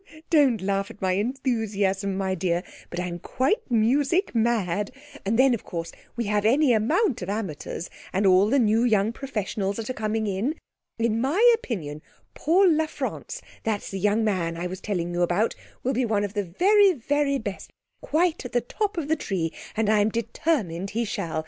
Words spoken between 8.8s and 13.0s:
young professionals that are coming on. In my opinion Paul La